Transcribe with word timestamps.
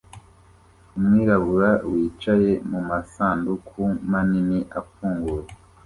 Umwirabura 0.97 1.69
wicaye 1.91 2.51
mumasanduku 2.69 3.81
manini 4.09 4.59
afunguye 4.79 5.45